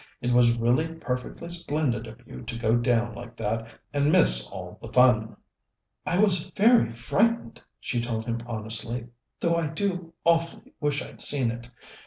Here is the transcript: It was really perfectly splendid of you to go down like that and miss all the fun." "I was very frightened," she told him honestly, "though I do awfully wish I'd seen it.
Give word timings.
It 0.19 0.33
was 0.33 0.57
really 0.57 0.87
perfectly 0.95 1.51
splendid 1.51 2.07
of 2.07 2.25
you 2.25 2.41
to 2.41 2.57
go 2.57 2.75
down 2.75 3.13
like 3.13 3.35
that 3.35 3.67
and 3.93 4.11
miss 4.11 4.47
all 4.47 4.79
the 4.81 4.87
fun." 4.91 5.37
"I 6.07 6.17
was 6.17 6.47
very 6.57 6.91
frightened," 6.91 7.61
she 7.79 8.01
told 8.01 8.25
him 8.25 8.39
honestly, 8.47 9.09
"though 9.41 9.53
I 9.57 9.69
do 9.69 10.15
awfully 10.25 10.73
wish 10.79 11.03
I'd 11.03 11.21
seen 11.21 11.51
it. 11.51 11.69